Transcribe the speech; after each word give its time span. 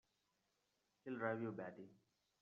He'll 1.03 1.15
drive 1.19 1.43
you 1.43 1.51
batty! 1.51 1.87